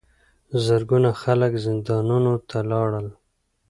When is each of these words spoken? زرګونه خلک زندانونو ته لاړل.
زرګونه 0.65 1.09
خلک 1.21 1.51
زندانونو 1.65 2.33
ته 2.49 2.57
لاړل. 2.71 3.07